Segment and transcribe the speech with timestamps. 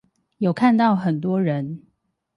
[0.39, 1.85] 有看到很多人